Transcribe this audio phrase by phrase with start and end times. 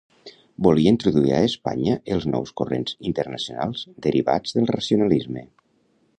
[0.67, 5.47] Volia introduir a Espanya els nous corrents internacionals derivats del racionalisme.